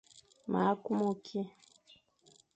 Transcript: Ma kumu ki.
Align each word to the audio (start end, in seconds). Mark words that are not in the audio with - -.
Ma 0.51 0.63
kumu 0.83 1.11
ki. 1.25 1.41